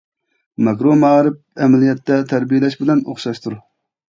ماكرو 0.67 0.95
مائارىپ 1.03 1.37
ئەمەلىيەتتە 1.65 2.17
تەربىيەلەش 2.33 2.79
بىلەن 2.81 3.05
ئوخشاشتۇر. 3.05 3.61